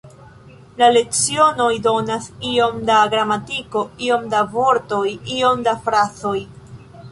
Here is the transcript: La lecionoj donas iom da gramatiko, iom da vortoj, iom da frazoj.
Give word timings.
La 0.81 0.85
lecionoj 0.95 1.67
donas 1.87 2.25
iom 2.53 2.81
da 2.91 2.97
gramatiko, 3.13 3.85
iom 4.09 4.27
da 4.33 4.41
vortoj, 4.57 5.07
iom 5.37 5.65
da 5.71 5.79
frazoj. 5.87 6.37